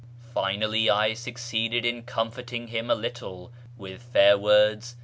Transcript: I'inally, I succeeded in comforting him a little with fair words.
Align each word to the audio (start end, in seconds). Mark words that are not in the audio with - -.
I'inally, 0.35 0.89
I 0.89 1.13
succeeded 1.13 1.85
in 1.85 2.01
comforting 2.01 2.69
him 2.69 2.89
a 2.89 2.95
little 2.95 3.51
with 3.77 4.01
fair 4.01 4.35
words. 4.35 4.95